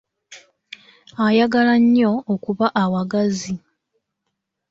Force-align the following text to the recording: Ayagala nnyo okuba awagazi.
Ayagala 1.25 1.73
nnyo 1.83 2.11
okuba 2.33 2.65
awagazi. 2.83 3.53